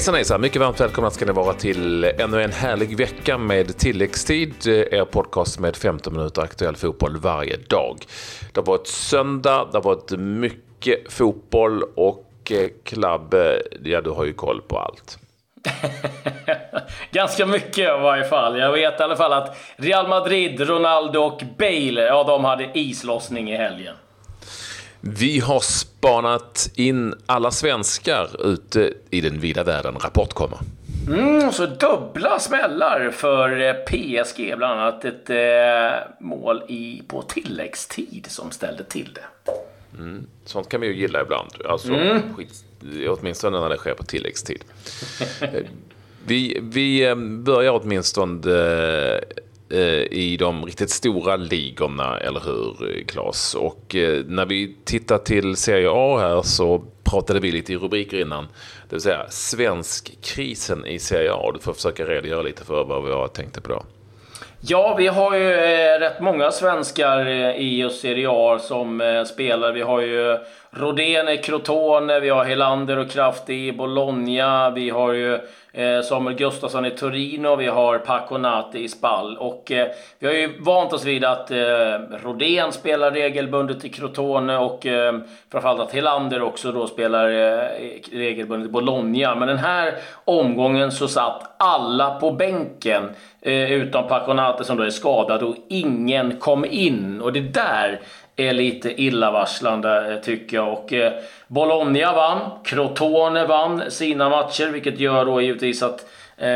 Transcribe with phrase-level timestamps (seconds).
[0.00, 0.40] Hejsan hejsan!
[0.40, 4.54] Mycket varmt välkomna ska ni vara till ännu en härlig vecka med tilläggstid.
[4.66, 7.96] Eh, er podcast med 15 minuter aktuell fotboll varje dag.
[8.52, 14.10] Det har varit söndag, det har varit mycket fotboll och eh, Klabbe, eh, ja du
[14.10, 15.18] har ju koll på allt.
[17.10, 18.58] Ganska mycket i varje fall.
[18.58, 23.50] Jag vet i alla fall att Real Madrid, Ronaldo och Bale, ja de hade islossning
[23.50, 23.94] i helgen.
[25.00, 29.94] Vi har spanat in alla svenskar ute i den vida världen.
[29.94, 30.58] Rapport kommer.
[31.08, 38.26] Mm, så dubbla smällar för eh, PSG, bland annat ett eh, mål i, på tilläggstid
[38.28, 39.52] som ställde till det.
[39.98, 41.50] Mm, sånt kan vi ju gilla ibland.
[41.68, 42.34] Alltså, mm.
[42.34, 42.64] skit,
[43.08, 44.64] åtminstone när det sker på tilläggstid.
[46.26, 49.20] vi, vi eh, börjar åtminstone Eh,
[49.72, 53.54] Eh, i de riktigt stora ligorna, eller hur Claes?
[53.54, 58.20] Och eh, när vi tittar till Serie A här så pratade vi lite i rubriker
[58.20, 58.44] innan.
[58.88, 61.50] Det vill säga svenskkrisen i Serie A.
[61.54, 63.82] Du får försöka redogöra lite för vad vi har tänkt på då.
[64.60, 69.72] Ja, vi har ju eh, rätt många svenskar i just Serie A som spelar.
[69.72, 70.38] Vi har ju
[70.70, 75.38] Rodén Crotone, vi har Helander och Kraft i Bologna, vi har ju
[75.72, 79.36] Eh, Samuel Gustafsson i Torino, vi har Paco Nati i Spall.
[79.36, 81.56] Och eh, vi har ju vant oss vid att eh,
[82.22, 85.18] Rodén spelar regelbundet i Crotone och eh,
[85.50, 87.64] framförallt att Helander också då spelar eh,
[88.12, 89.34] regelbundet i Bologna.
[89.34, 94.82] Men den här omgången så satt alla på bänken eh, utom Paco Nati som då
[94.82, 97.20] är skadad och ingen kom in.
[97.20, 98.00] Och det där
[98.48, 100.72] är lite illavarslande eh, tycker jag.
[100.72, 101.12] Och eh,
[101.46, 106.00] Bologna vann, Crotone vann sina matcher, vilket gör då givetvis att
[106.36, 106.46] eh,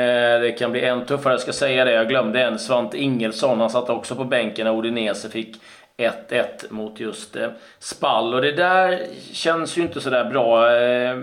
[0.40, 1.32] det kan bli än tuffare.
[1.32, 2.58] Jag ska säga det, jag glömde en.
[2.58, 5.56] Svante Ingelsson, han satt också på bänken när Odinese fick
[5.96, 8.34] 1-1 mot just eh, Spall.
[8.34, 11.16] Och det där känns ju inte sådär bra eh,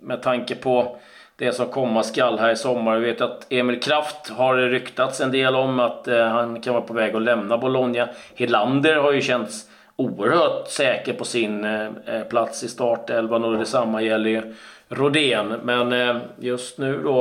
[0.00, 0.96] med tanke på
[1.36, 2.98] det som komma skall här i sommar.
[2.98, 6.84] Vi vet att Emil Kraft har ryktats en del om att eh, han kan vara
[6.84, 8.08] på väg att lämna Bologna.
[8.34, 14.02] Helander har ju känts oerhört säker på sin eh, eh, plats i startelvan och detsamma
[14.02, 14.54] gäller ju
[14.88, 15.54] Rodén.
[15.62, 17.20] Men eh, just nu då,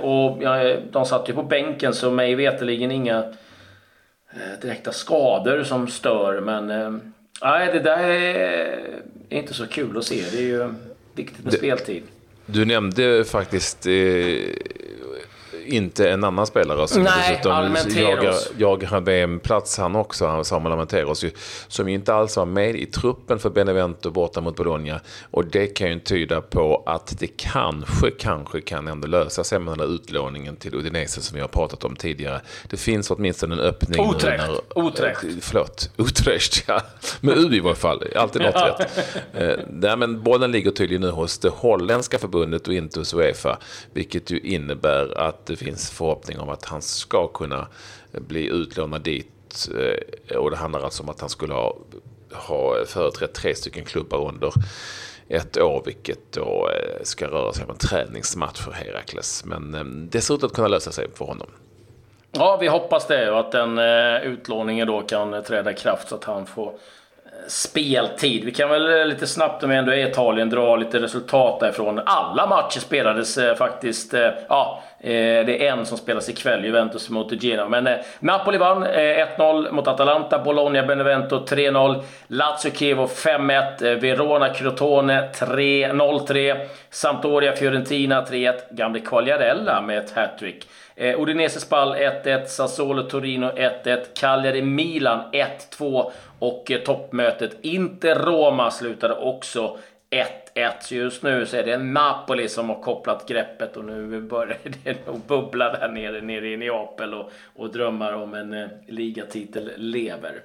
[0.00, 0.38] och
[0.90, 3.24] de satt ju på bänken så mig veterligen inga
[4.62, 6.40] direkta skador som stör.
[6.40, 6.66] Men
[7.42, 10.22] nej, det där är inte så kul att se.
[10.32, 10.74] Det är ju
[11.14, 12.02] viktigt med speltid.
[12.46, 13.86] Du nämnde faktiskt
[15.66, 21.24] inte en annan spelare som Nej, dessutom jagar, jagar VM-plats han också, Samuel Almenteros,
[21.68, 25.00] som ju inte alls var med i truppen för Benevento borta mot Bologna.
[25.30, 29.72] Och det kan ju tyda på att det kanske, kanske kan ändå lösa sig med
[29.72, 32.40] den där utlåningen till Udinese som vi har pratat om tidigare.
[32.70, 34.10] Det finns åtminstone en öppning.
[34.10, 34.44] Utrecht.
[34.74, 35.20] När, Utrecht.
[35.40, 36.80] Förlåt, Utrecht ja.
[37.20, 39.08] Med U i varje fall, alltid något rätt.
[39.84, 43.58] Eh, men bollen ligger tydligen nu hos det holländska förbundet och inte hos Uefa.
[43.92, 47.66] Vilket ju innebär att det finns förhoppning om att han ska kunna
[48.12, 49.68] eh, bli utlånad dit.
[50.28, 51.76] Eh, och det handlar alltså om att han skulle ha,
[52.32, 54.52] ha företrätt tre stycken klubbar under
[55.28, 59.44] ett år, vilket då eh, ska röra sig om en träningsmatch för Herakles.
[59.44, 61.48] Men det ser ut att kunna lösa sig för honom.
[62.32, 63.78] Ja, vi hoppas det och att den
[64.22, 66.72] utlåningen då kan träda i kraft så att han får
[67.46, 68.44] speltid.
[68.44, 72.00] Vi kan väl lite snabbt, om vi ändå är i Italien, dra lite resultat därifrån.
[72.06, 74.12] Alla matcher spelades faktiskt.
[74.48, 77.68] Ja, Eh, det är en som spelas ikväll, Juventus mot Genoa.
[77.68, 84.48] Men eh, Napoli vann eh, 1-0 mot Atalanta, Bologna Benevento 3-0, Lazio Chievo 5-1, Verona
[84.48, 90.66] Crotone 3-0-3, Sampdoria Fiorentina 3-1, gamle Quagliarella med ett hattrick.
[90.94, 95.20] Eh, Udinese Spal 1-1, Sassuolo Torino 1-1, Cagliari Milan
[95.78, 99.78] 1-2 och eh, toppmötet Inter-Roma slutade också
[100.10, 100.72] 1 1-1.
[100.80, 105.06] Så just nu så är det Napoli som har kopplat greppet och nu börjar det
[105.06, 110.42] nog bubbla där nere, nere i Neapel och, och drömmar om en eh, ligatitel lever.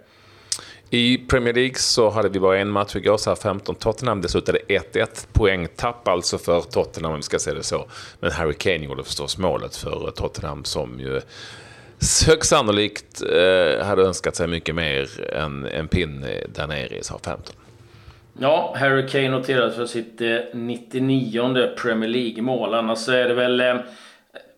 [0.89, 4.21] I Premier League så hade vi bara en match igår, så här 15 Tottenham.
[4.21, 5.27] Det slutade 1-1.
[5.33, 7.87] Poängtapp alltså för Tottenham om vi ska säga det så.
[8.19, 11.21] Men Harry Kane gjorde förstås målet för Tottenham som ju
[12.27, 17.37] högst sannolikt eh, hade önskat sig mycket mer än en pinne där nere i SA-15.
[18.39, 22.73] Ja, Harry Kane noterades för sitt eh, 99 Premier League-mål.
[22.73, 23.75] Annars är det väl eh,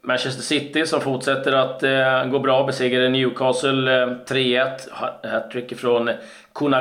[0.01, 4.69] Manchester City som fortsätter att eh, gå bra, besegrade Newcastle 3-1.
[5.23, 6.09] Hattrick från
[6.55, 6.73] Kun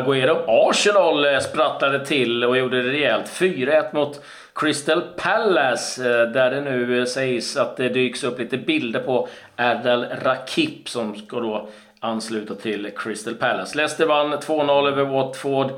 [0.47, 3.27] Arsenal sprattlade till och gjorde det rejält.
[3.27, 4.23] 4-1 mot
[4.55, 10.89] Crystal Palace, där det nu sägs att det dyks upp lite bilder på Erdal Rakip
[10.89, 11.69] som ska då
[12.01, 13.77] ansluta till Crystal Palace.
[13.77, 15.71] Leicester vann 2-0 över Watford.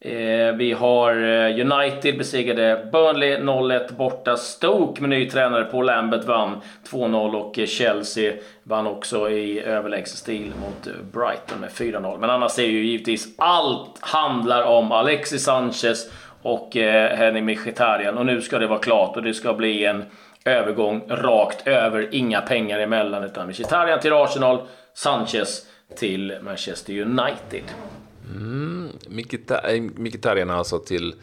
[0.00, 4.36] Eh, vi har eh, United besegrade Burnley 0-1 borta.
[4.36, 6.60] Stoke med ny tränare på Lambert vann
[6.90, 8.32] 2-0 och eh, Chelsea
[8.62, 12.18] vann också i överlägsen stil mot Brighton med 4-0.
[12.18, 16.10] Men annars är ju givetvis allt handlar om Alexis Sanchez
[16.42, 18.18] och eh, Henning Mkhitaryan.
[18.18, 20.04] Och nu ska det vara klart och det ska bli en
[20.44, 22.08] övergång rakt över.
[22.12, 24.58] Inga pengar emellan utan Mkhitaryan till Arsenal,
[24.94, 25.66] Sanchez
[25.96, 27.64] till Manchester United.
[28.34, 28.75] Mm,
[29.96, 31.14] Mkhitaryan alltså till,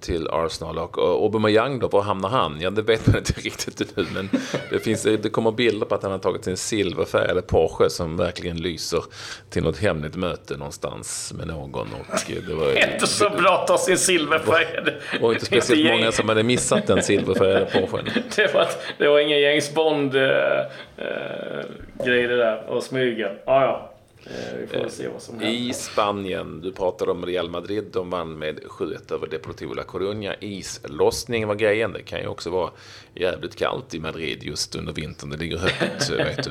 [0.00, 2.60] till Arsenal och Aubameyang då, var hamnar han?
[2.60, 4.30] Ja, det vet man inte riktigt nu, men
[4.70, 8.56] det, finns, det kommer bilder på att han har tagit sin silverfärgade Porsche som verkligen
[8.56, 9.04] lyser
[9.50, 11.88] till något hemligt möte någonstans med någon.
[11.94, 14.94] Och det var inte så bra att ta sin silverfärgade.
[15.12, 18.08] Det var inte speciellt inte många som hade missat den silverfärgade Porschen.
[18.36, 18.66] det, var,
[18.98, 23.28] det var ingen James Bond-grej äh, äh, det där, att smyga.
[23.44, 23.97] Ah, ja.
[24.24, 25.58] Eh, vi får se vad som händer.
[25.58, 30.34] I Spanien, du pratade om Real Madrid, de vann med 7-1 över Deportivo La Coruña.
[30.40, 31.92] Islossning var grejen.
[31.92, 32.70] Det kan ju också vara
[33.14, 35.30] jävligt kallt i Madrid just under vintern.
[35.30, 36.50] Det ligger högt, vet du.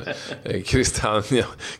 [0.50, 1.22] Eh, Cristiano,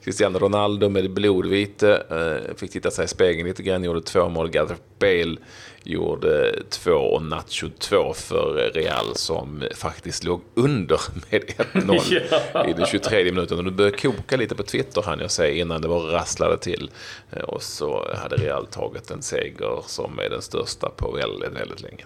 [0.05, 4.51] Cristiano Ronaldo med blodvite eh, fick titta sig i spegeln lite grann, gjorde två mål.
[4.51, 5.37] Gareth Bale
[5.85, 11.43] gjorde två och Nacho två för Real som faktiskt låg under med
[11.73, 12.23] 1-0
[12.53, 12.67] ja.
[12.67, 13.59] i den 23 minuten.
[13.59, 16.91] Och det började koka lite på Twitter hann jag säga innan det var rasslade till.
[17.31, 21.83] Eh, och så hade Real tagit en seger som är den största på väldigt, väldigt
[21.83, 22.05] länge.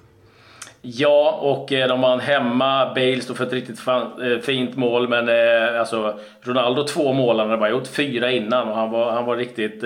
[0.84, 2.94] Ja, och eh, de vann hemma.
[2.94, 5.28] Bale stod för ett riktigt eh, fint mål, men
[5.78, 9.36] alltså Ronaldo två mål, han hade bara gjort fyra innan och han var, han var
[9.36, 9.84] riktigt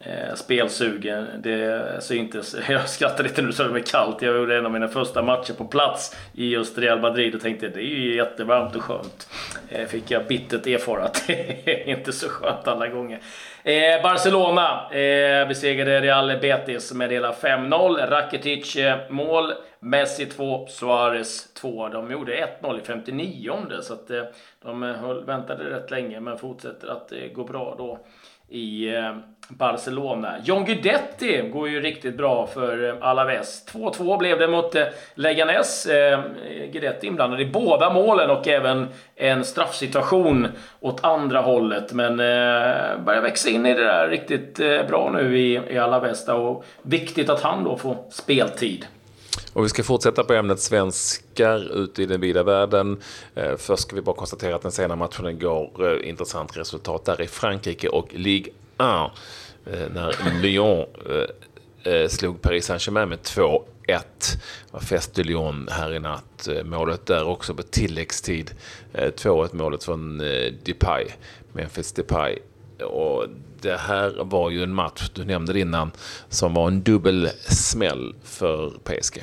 [0.00, 1.26] eh, spelsugen.
[1.38, 2.56] Det syntes.
[2.68, 4.22] Jag skrattar lite nu så det är kallt.
[4.22, 7.68] Jag gjorde en av mina första matcher på plats i just Real Madrid och tänkte
[7.68, 9.28] det är ju jättevarmt och skönt.
[9.68, 13.20] Eh, fick jag bittert erfara att det är inte så skönt alla gånger.
[13.62, 18.10] Eh, Barcelona eh, besegrade Real Betis med hela 5-0.
[18.10, 21.88] Rakitic eh, mål, Messi 2, Suarez 2.
[21.88, 24.22] De gjorde 1-0 i 59 så att eh,
[24.62, 27.98] de eh, höll, väntade rätt länge men fortsätter att eh, gå bra då
[28.48, 29.16] i eh,
[29.48, 30.34] Barcelona.
[30.44, 33.68] John Guidetti går ju riktigt bra för eh, Alaves.
[33.72, 34.84] 2-2 blev det mot eh,
[35.14, 35.88] Leganes.
[36.72, 40.48] Guidetti inblandad i båda målen och även en straffsituation
[40.80, 41.92] åt andra hållet.
[41.92, 42.16] Men
[43.04, 44.56] börjar växa in i det där riktigt
[44.88, 46.28] bra nu i Alaves.
[46.28, 48.86] Och viktigt att han då får speltid.
[49.52, 53.02] Och vi ska fortsätta på ämnet svenskar ute i den vida världen.
[53.34, 57.22] Eh, först ska vi bara konstatera att den sena matchen igår, eh, intressant resultat där
[57.22, 59.10] i Frankrike och Ligue 1.
[59.66, 60.86] Eh, när Lyon
[62.08, 64.38] slog Paris Saint-Germain med 2 1
[64.70, 66.48] var fest i Lyon här i natt.
[66.64, 68.50] Målet där också på tilläggstid.
[69.16, 70.18] 2-1 målet från
[70.64, 71.06] Depay,
[71.52, 72.38] Memphis Depay.
[72.84, 73.26] Och
[73.60, 75.90] det här var ju en match, du nämnde det innan,
[76.28, 79.22] som var en dubbel smäll för PSG.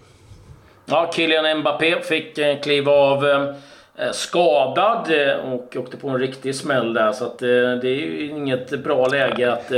[0.86, 6.56] Ja, Kylian Mbappé fick eh, kliva av eh, skadad eh, och åkte på en riktig
[6.56, 7.12] smäll där.
[7.12, 9.72] Så att, det är ju inget bra läge att...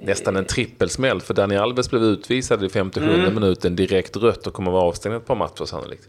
[0.00, 3.34] Nästan en trippelsmäll, för Dani Alves blev utvisad i 57 mm.
[3.34, 6.08] minuten, direkt rött och kommer vara avstängd ett par matcher sannolikt.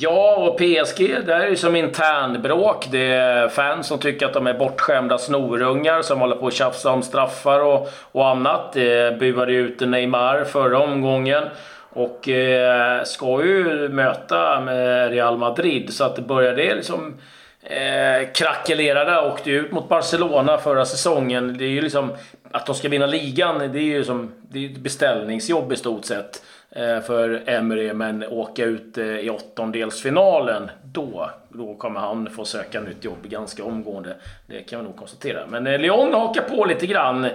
[0.00, 2.88] Ja, och PSG, det här är ju som internbråk.
[2.90, 6.90] Det är fans som tycker att de är bortskämda snorungar som håller på att tjafsa
[6.90, 8.72] om straffar och, och annat.
[8.72, 11.44] Det buade ut Neymar förra omgången.
[11.90, 17.14] Och eh, ska ju möta med Real Madrid, så att det började liksom
[17.62, 19.26] eh, krackelera där.
[19.26, 21.58] Åkte ut mot Barcelona förra säsongen.
[21.58, 22.12] Det är ju liksom...
[22.50, 24.32] Att de ska vinna ligan, det är ju som...
[24.50, 26.42] Det är ett beställningsjobb i stort sett.
[26.70, 32.80] Eh, för Emery, men åka ut eh, i åttondelsfinalen, då, då kommer han få söka
[32.80, 34.16] nytt jobb ganska omgående.
[34.46, 35.46] Det kan vi nog konstatera.
[35.46, 37.28] Men eh, Lyon hakar på lite grann.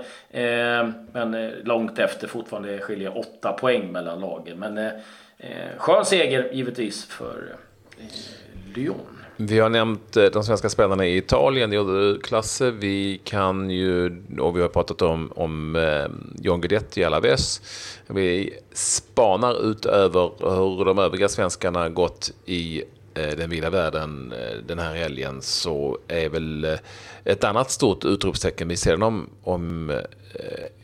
[1.11, 4.59] Men långt efter fortfarande skiljer åtta poäng mellan lagen.
[4.59, 4.89] Men
[5.77, 7.55] skön seger givetvis för
[8.75, 9.22] Lyon.
[9.37, 12.71] Vi har nämnt eh, de svenska spelarna i Italien, det gjorde Klasse.
[12.71, 16.05] Vi kan ju, och vi har pratat om, om eh,
[16.43, 17.61] John Guidetti i Alaves.
[18.07, 24.33] Vi spanar ut över hur de övriga svenskarna gått i eh, den vilda världen
[24.67, 26.77] den här helgen så är väl
[27.23, 29.91] ett annat stort utropstecken vid sidan om, om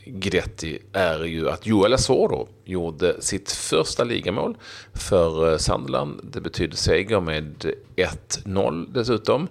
[0.05, 4.57] Gretti är ju att Joel Asoro gjorde sitt första ligamål
[4.93, 5.89] för eh, Sunderland.
[5.89, 6.33] Sandland.
[6.33, 7.65] Det betyder seger med
[7.95, 9.47] 1-0 dessutom.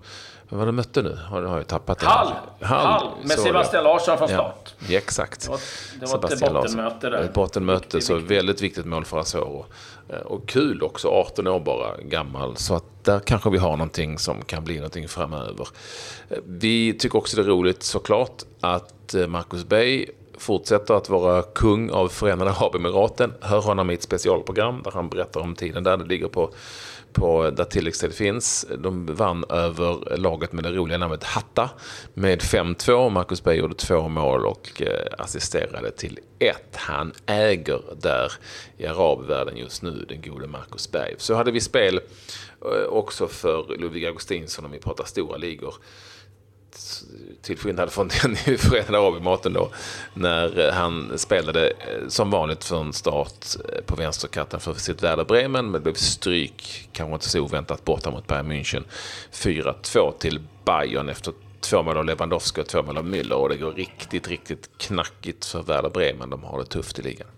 [0.48, 1.18] Vad var det mötte nu?
[1.30, 2.06] Har, har jag tappat det?
[2.06, 2.32] Hall!
[2.60, 4.74] Hall, med Sebastian Larsson från start.
[4.88, 5.42] Ja, exakt.
[5.42, 5.58] Det var,
[6.00, 7.22] det var ett bottenmöte där.
[7.22, 8.36] Ett bottenmöte, så viktigt.
[8.36, 9.66] väldigt viktigt mål för Asoro.
[10.08, 12.56] Eh, och kul också, 18 år bara gammal.
[12.56, 15.68] Så att där kanske vi har någonting som kan bli någonting framöver.
[16.28, 20.06] Eh, vi tycker också det är roligt såklart att eh, Marcus Bay
[20.38, 23.32] fortsätter att vara kung av Förenade Arabemiraten.
[23.40, 25.96] Hör honom i ett specialprogram där han berättar om tiden där.
[25.96, 26.50] Det ligger på,
[27.12, 28.66] på där tilläggstid finns.
[28.78, 31.70] De vann över laget med det roliga namnet Hatta
[32.14, 33.10] med 5-2.
[33.10, 36.76] Marcus Berg gjorde två mål och eh, assisterade till ett.
[36.76, 38.32] Han äger där
[38.76, 41.14] i arabvärlden just nu, den gode Marcus Berg.
[41.18, 42.00] Så hade vi spel
[42.64, 45.74] eh, också för Ludvig Augustinsson om vi pratar stora ligor
[47.42, 49.70] till skillnad från den i Förenade Arabemiraten då,
[50.14, 55.24] när eh, han spelade eh, som vanligt från start eh, på vänsterkanten för sitt Werder
[55.24, 58.84] Bremen, men blev stryk, kanske inte så oväntat, borta mot Bayern München.
[59.32, 63.56] 4-2 till Bayern efter två mål av Lewandowski och två mål av Müller och det
[63.56, 66.30] går riktigt, riktigt knackigt för Werder Bremen.
[66.30, 67.28] De har det tufft i ligan.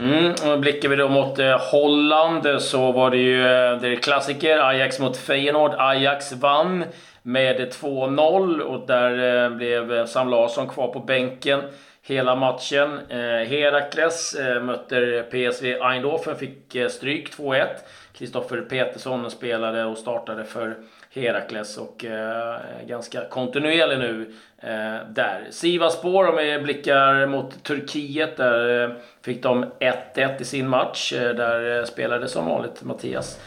[0.00, 4.58] Mm, och blickar vi då mot eh, Holland så var det ju eh, det klassiker,
[4.58, 5.74] Ajax mot Feyenoord.
[5.78, 6.84] Ajax vann
[7.22, 11.60] med 2-0 och där eh, blev eh, Sam Larsson kvar på bänken
[12.02, 12.98] hela matchen.
[13.08, 17.66] Eh, Herakles mötte PSV Eindhoven, fick stryk 2-1.
[18.12, 20.76] Kristoffer Petersson spelade och startade för
[21.14, 25.46] Herakles och eh, ganska kontinuerlig nu eh, där.
[25.50, 31.12] Sivaspor, om vi blickar mot Turkiet, där eh, fick de 1-1 i sin match.
[31.12, 33.40] där spelade som vanligt Mattias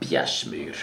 [0.00, 0.76] Bjärsmyr.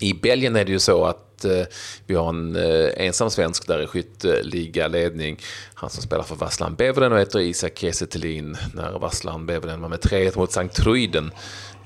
[0.00, 1.66] I Belgien är det ju så att Eh,
[2.06, 5.38] vi har en eh, ensam svensk där i skytteligaledning.
[5.74, 8.06] Han som spelar för Vasslan Beveren och heter Isak Kiese
[8.74, 11.30] när Vasslan Beveren var med 3-1 mot Sankt Truiden.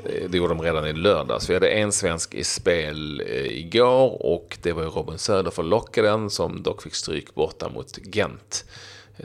[0.04, 1.50] Eh, det gjorde de redan i lördags.
[1.50, 6.62] Vi hade en svensk i spel igår och det var Robin Söder för Lockeden som
[6.62, 8.64] dock fick stryk borta mot Gent.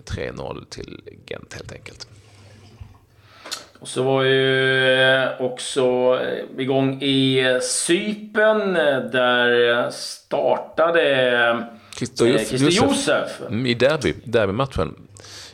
[0.05, 2.07] 3-0 till Gent helt enkelt.
[3.81, 5.83] Och så var ju eh, också
[6.21, 8.73] eh, igång i eh, Sypen.
[9.11, 13.41] Där startade Christer Josef, Josef.
[13.65, 14.95] I derby, derbymatchen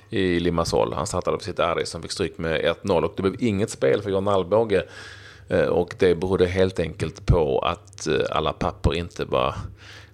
[0.10, 0.94] i Limassol.
[0.94, 4.02] Han startade på sitt RD som fick stryk med 1-0 och det blev inget spel
[4.02, 4.84] för John Alvbåge.
[5.70, 9.56] Och det berodde helt enkelt på att alla papper inte var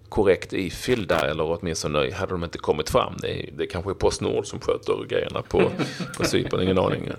[0.09, 3.13] korrekt ifyllda eller åtminstone hade de inte kommit fram.
[3.21, 5.71] Det, det kanske är Postnord som sköter grejerna på,
[6.17, 7.11] på Cypern, ingen aning.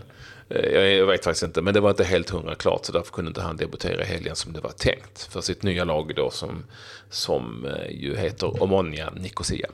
[0.48, 3.28] Eh, jag vet faktiskt inte, men det var inte helt hundra klart så därför kunde
[3.28, 5.22] inte han debutera i helgen som det var tänkt.
[5.32, 6.64] För sitt nya lag då som,
[7.10, 9.68] som eh, ju heter Omonia Nicosia.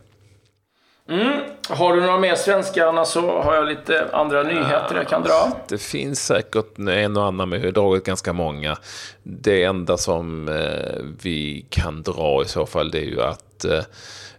[1.08, 1.40] Mm.
[1.68, 2.88] Har du några mer svenska?
[2.88, 5.52] Annars så har jag lite andra nyheter jag kan dra.
[5.68, 8.76] Det finns säkert en och annan, men vi har dragit ganska många.
[9.22, 13.82] Det enda som eh, vi kan dra i så fall det är ju att Eh,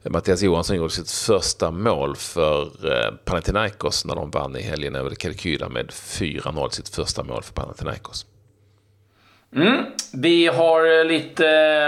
[0.03, 5.15] Mattias Johansson gjorde sitt första mål för eh, Panathinaikos när de vann i helgen över
[5.15, 6.69] Kalkyla med 4-0.
[6.69, 8.25] Sitt första mål för Panathinaikos.
[9.55, 9.85] Mm.
[10.13, 11.43] Vi har eh, lite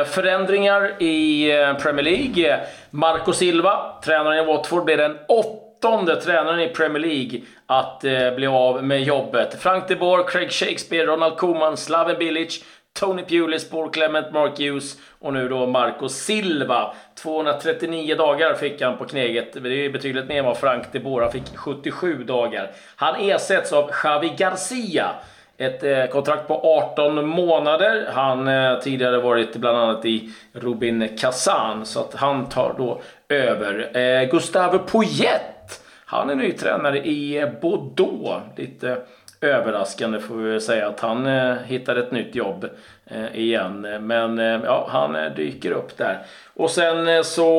[0.10, 2.60] förändringar i eh, Premier League.
[2.92, 8.02] Marco Silva, tränaren i Watford, blir den åttonde tränaren i Premier League att
[8.36, 9.62] bli av med jobbet.
[9.62, 12.64] Frank de Boer, Craig Shakespeare, Ronald Koeman, Slaven Bilic,
[13.00, 16.94] Tony Pulis, Paul Clement, Mark Hughes och nu då Marco Silva.
[17.16, 19.64] 239 dagar fick han på kneget.
[19.64, 22.72] Det är betydligt mer än vad Frank de Boer fick 77 dagar.
[22.96, 25.12] Han ersätts av Xavi Garcia.
[25.58, 26.62] Ett eh, kontrakt på
[26.94, 28.10] 18 månader.
[28.14, 33.98] Han eh, tidigare varit bland annat i Robin Kazan, så att han tar då över.
[33.98, 38.44] Eh, Gustave Poyet, han är ny tränare i Bordeaux.
[38.58, 38.98] Lite
[39.44, 42.70] överraskande får vi säga att han eh, hittade ett nytt jobb
[43.06, 43.82] eh, igen.
[44.02, 46.18] Men eh, ja, han eh, dyker upp där.
[46.54, 47.50] Och sen eh, så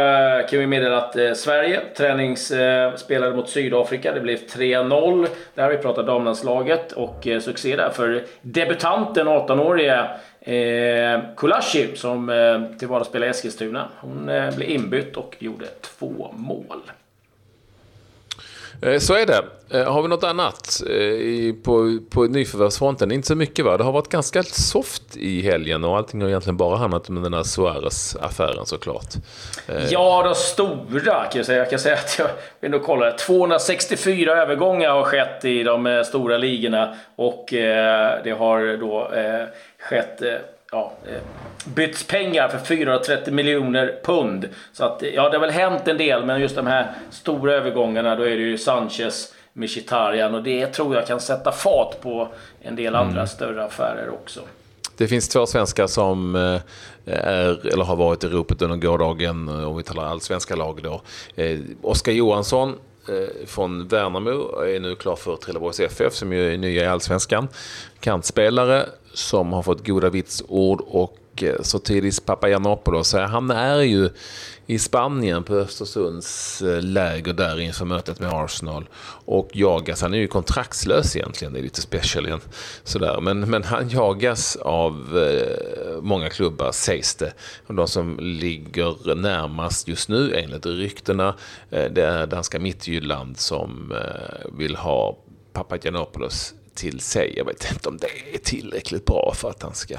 [0.00, 4.12] eh, kan vi meddela att eh, Sverige träningsspelade eh, mot Sydafrika.
[4.12, 5.26] Det blev 3-0.
[5.54, 10.08] Där har vi pratat damlandslaget och eh, succé där för debutanten 18-årige
[10.46, 13.88] Eh, Kulashi som eh, till vardags spelar i Eskilstuna.
[14.00, 16.82] Hon eh, blev inbytt och gjorde två mål.
[18.82, 19.44] Eh, så är det.
[19.70, 23.12] Eh, har vi något annat eh, på, på nyförvärvsfronten?
[23.12, 23.76] Inte så mycket va?
[23.76, 27.34] Det har varit ganska soft i helgen och allting har egentligen bara handlat om den
[27.34, 29.14] här Suarez-affären såklart.
[29.90, 31.58] Ja, de stora kan jag säga.
[31.58, 32.28] Jag kan säga att jag
[32.60, 33.10] vill nog kolla.
[33.10, 37.46] 264 övergångar har skett i de stora ligorna och
[38.24, 39.10] det har då
[39.78, 40.22] skett
[40.74, 41.20] ja, eh,
[41.64, 44.48] bytts pengar för 430 miljoner pund.
[44.72, 48.16] Så att, ja, det har väl hänt en del, men just de här stora övergångarna,
[48.16, 52.28] då är det ju Sanchez, Mkhitaryan och det tror jag kan sätta fart på
[52.60, 53.26] en del andra mm.
[53.26, 54.40] större affärer också.
[54.96, 56.60] Det finns två svenskar som eh,
[57.14, 61.02] är, eller har varit i ropet under gårdagen, om vi talar allsvenska lag då.
[61.42, 62.74] Eh, Oskar Johansson
[63.08, 67.48] Eh, från Värnamo är nu klar för Trelleborgs FF som ju är nya i allsvenskan.
[68.00, 73.12] Kantspelare som har fått goda vitsord och och eh, Sotiris Papagiannopoulos.
[73.14, 74.10] Han är ju
[74.66, 78.88] i Spanien på Östersunds eh, läger där inför mötet med Arsenal.
[79.26, 82.40] Och jagas, han är ju kontraktslös egentligen, det är lite special igen.
[82.84, 83.20] Sådär.
[83.20, 87.32] Men, men han jagas av eh, många klubbar sägs det.
[87.66, 91.34] De som ligger närmast just nu enligt ryktena,
[91.70, 95.18] eh, det är danska Midtjylland som eh, vill ha
[95.52, 97.34] Papagiannopoulos till sig.
[97.36, 99.98] Jag vet inte om det är tillräckligt bra för att han ska...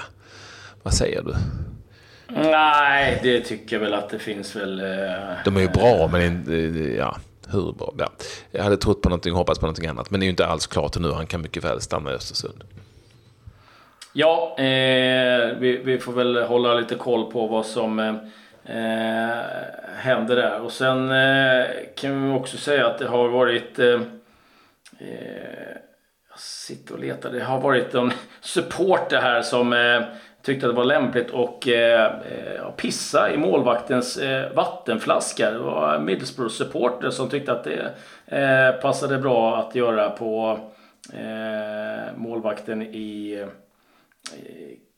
[0.86, 1.36] Vad säger du?
[2.28, 4.80] Nej, det tycker jag väl att det finns väl...
[4.80, 6.46] Eh, De är ju bra, men
[6.98, 7.18] ja,
[7.52, 7.94] hur bra?
[7.98, 8.12] Ja.
[8.52, 10.12] Jag hade trott på någonting och hoppats på någonting annat.
[10.12, 11.12] Men det är ju inte alls klart nu.
[11.12, 12.64] Han kan mycket väl stanna i Östersund.
[14.14, 18.16] Ja, eh, vi, vi, får väl hålla lite koll på vad som eh,
[19.96, 20.62] händer där.
[20.62, 21.66] Och sen eh,
[21.96, 23.80] kan vi också säga att det har varit...
[23.80, 24.02] Eh,
[25.00, 25.76] eh
[26.30, 27.32] jag sitter och letar.
[27.32, 29.74] Det har varit en supporter här som
[30.46, 32.26] tyckte att det var lämpligt eh, eh, att
[32.66, 35.52] eh, pissa i målvaktens eh, vattenflaska.
[35.52, 37.94] Det var Middlesbrough-supporter som tyckte att det
[38.28, 40.60] eh, passade bra att göra på
[41.14, 43.48] eh, målvakten i eh,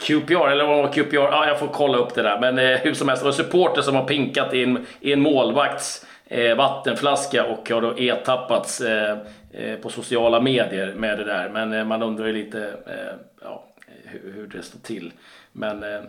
[0.03, 1.15] QPR, eller vad var QPR?
[1.15, 2.39] Ja, jag får kolla upp det där.
[2.39, 5.21] Men eh, hur som helst, det var supporter som har pinkat i en, i en
[5.21, 9.17] målvakts eh, vattenflaska och har då ertappats eh,
[9.81, 11.49] på sociala medier med det där.
[11.49, 12.73] Men man undrar ju lite
[13.41, 13.63] ja,
[14.11, 15.13] hur, det står till.
[15.51, 16.01] Men eh,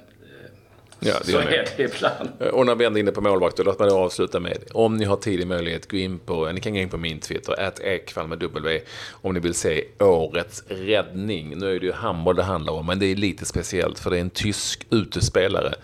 [1.01, 2.29] Ja, det så är det ibland.
[2.53, 5.05] Och när vi ändå är inne på målvakter, låt mig då avsluta med, om ni
[5.05, 7.81] har tid och möjlighet, gå in på, ni kan gå in på min Twitter, att
[7.81, 11.59] Ekvall med W, om ni vill se årets räddning.
[11.59, 14.17] Nu är det ju handboll det handlar om, men det är lite speciellt, för det
[14.17, 15.75] är en tysk utespelare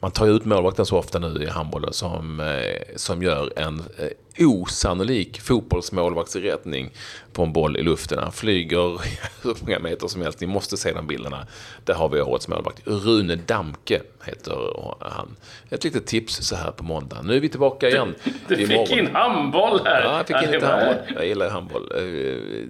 [0.00, 3.82] man tar ju ut målvakten så ofta nu i handbollen som, eh, som gör en
[3.98, 6.90] eh, osannolik fotbollsmålvaktsräddning
[7.32, 8.18] på en boll i luften.
[8.18, 9.00] Han flyger
[9.42, 10.40] hur många meter som helst.
[10.40, 11.46] Ni måste se de bilderna.
[11.84, 12.82] Där har vi årets målvakt.
[12.86, 14.56] Rune Damke heter
[15.00, 15.36] han.
[15.70, 17.22] Ett litet tips så här på måndag.
[17.22, 18.14] Nu är vi tillbaka igen.
[18.48, 20.02] Du, du fick in handboll här.
[20.02, 20.96] Ja, jag fick in lite handboll.
[21.14, 21.92] Jag gillar handboll.
[21.94, 22.02] Eh,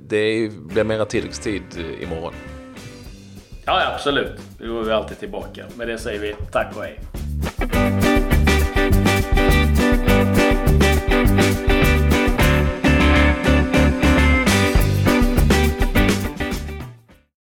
[0.09, 1.63] det blir mera tilläggstid
[2.01, 2.33] imorgon.
[3.65, 4.33] Ja, absolut.
[4.59, 5.65] Då är vi alltid tillbaka.
[5.77, 6.99] Med det säger vi tack och hej.
[7.67, 8.10] Bye.